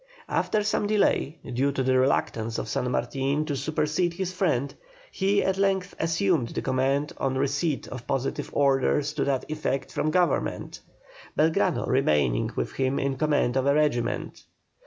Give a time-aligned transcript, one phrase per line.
[0.29, 4.73] After some delay, due to the reluctance of San Martin to supersede his friend,
[5.11, 10.09] he at length assumed the command on receipt of positive orders to that effect from
[10.09, 10.79] Government,
[11.37, 14.43] Belgrano remaining with him in command of a regiment.